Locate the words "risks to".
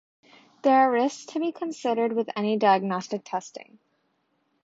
0.91-1.39